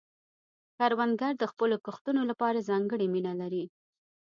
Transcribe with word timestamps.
کروندګر 0.77 1.33
د 1.39 1.43
خپلو 1.51 1.75
کښتونو 1.85 2.21
لپاره 2.31 2.65
ځانګړې 2.69 3.07
مینه 3.13 3.33
لري 3.41 3.63